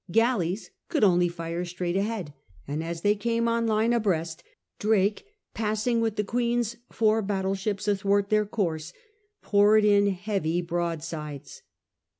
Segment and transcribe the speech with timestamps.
[0.11, 2.33] Galleys could only fire straight ahead;
[2.67, 4.43] and as they came on line abreast,
[4.79, 8.93] Drake, passing with the Queen's four battle ships athwart their course,
[9.43, 11.61] poured in his heavy broadsides.